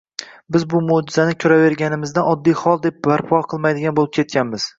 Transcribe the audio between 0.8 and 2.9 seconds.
moʻjizani ko‘raverganimizdan oddiy hol,